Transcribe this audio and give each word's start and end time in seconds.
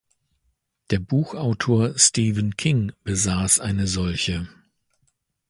Der 0.89 0.97
Buchautor 0.97 1.91
Stephen 1.95 2.57
King 2.57 2.91
besaß 3.03 3.59
eine 3.59 3.85
solche. 3.85 4.49